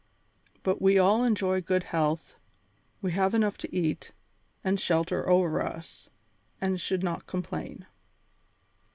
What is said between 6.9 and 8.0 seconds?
not complain."